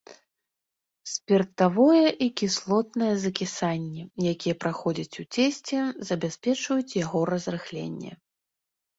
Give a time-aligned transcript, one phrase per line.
[1.13, 5.77] Спіртавое і кіслотнае закісанні, якія праходзяць у цесце,
[6.13, 8.11] забяспечваюць яго разрыхленне.